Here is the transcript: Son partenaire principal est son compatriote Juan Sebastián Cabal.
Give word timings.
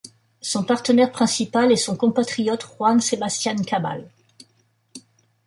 Son 0.41 0.63
partenaire 0.63 1.11
principal 1.11 1.71
est 1.71 1.75
son 1.75 1.95
compatriote 1.95 2.63
Juan 2.75 2.99
Sebastián 2.99 3.63
Cabal. 3.63 4.09